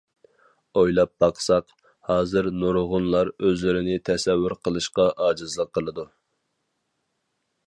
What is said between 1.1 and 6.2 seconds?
باقساق، ھازىر نۇرغۇنلار ئۆزلىرىنى تەسەۋۋۇر قىلىشقا ئاجىزلىق قىلىدۇ.